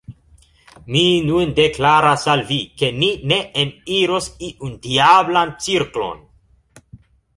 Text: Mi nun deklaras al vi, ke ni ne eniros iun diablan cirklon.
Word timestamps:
Mi 0.93 1.01
nun 1.25 1.51
deklaras 1.59 2.23
al 2.33 2.41
vi, 2.49 2.57
ke 2.83 2.89
ni 3.03 3.11
ne 3.33 3.39
eniros 3.65 4.31
iun 4.49 4.75
diablan 4.87 5.57
cirklon. 5.67 6.29